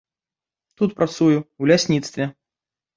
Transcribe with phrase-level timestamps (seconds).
[0.79, 2.33] Тут працую ў лясніцтве.